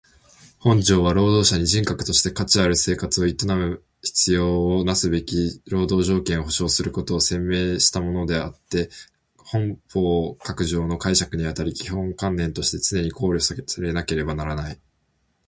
[0.57, 8.89] 本条は労働者に人格として価値ある生活を営む必要を充すべき労働条件を保障することを宣明したものであつて
[9.37, 14.79] 本法各条の解釈にあたり基本観念として常に考慮されなければならない。